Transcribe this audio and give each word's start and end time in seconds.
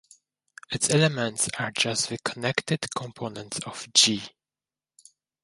Its 0.71 0.89
elements 0.89 1.47
are 1.59 1.69
just 1.69 2.09
the 2.09 2.17
connected 2.25 2.87
components 2.97 3.59
of 3.67 3.85
"G". 3.93 4.23